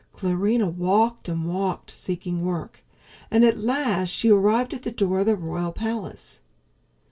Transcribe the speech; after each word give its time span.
Clarinha 0.13 0.65
walked 0.65 1.29
and 1.29 1.47
walked 1.47 1.91
seeking 1.91 2.43
work, 2.43 2.83
and 3.29 3.45
at 3.45 3.59
last 3.59 4.09
she 4.09 4.31
arrived 4.31 4.73
at 4.73 4.81
the 4.81 4.89
door 4.89 5.19
of 5.19 5.27
the 5.27 5.35
royal 5.35 5.71
palace. 5.71 6.41